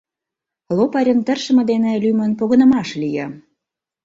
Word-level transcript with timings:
Лопарьын 0.77 1.19
тыршыме 1.25 1.63
дене 1.71 1.91
лӱмын 2.03 2.31
погынымаш 2.39 2.89
лие. 3.01 3.25